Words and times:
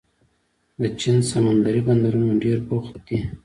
د 0.81 0.83
چین 0.99 1.17
سمندري 1.31 1.81
بندرونه 1.87 2.33
ډېر 2.43 2.57
بوخت 2.67 2.93
دي. 3.07 3.19